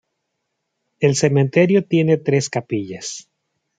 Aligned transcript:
El 0.99 1.15
cementerio 1.15 1.85
tiene 1.85 2.17
tres 2.17 2.49
capillas. 2.49 3.29